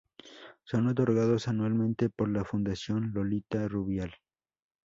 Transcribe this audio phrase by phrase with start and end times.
[0.63, 4.15] Son otorgados anualmente por la Fundación Lolita Rubial.